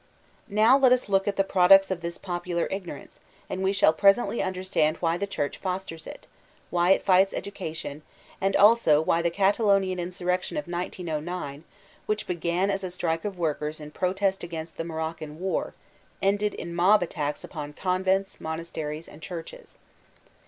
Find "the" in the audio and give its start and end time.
1.35-1.43, 5.15-5.27, 9.21-9.29, 14.77-14.83